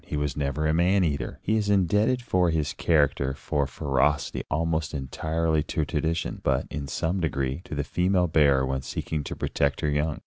[0.03, 1.37] He was never a man eater.
[1.43, 7.19] He is indebted for his character for ferocity almost entirely to tradition, but, in some
[7.19, 10.19] degree, to the female bear when seeking to protect her young.